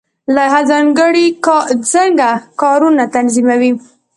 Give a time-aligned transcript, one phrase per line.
[0.35, 0.61] لایحه
[1.93, 2.29] څنګه
[2.61, 3.71] کارونه تنظیموي؟